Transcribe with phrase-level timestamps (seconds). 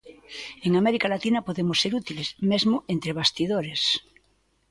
[0.67, 3.81] En América Latina podemos ser útiles, mesmo entre bastidores.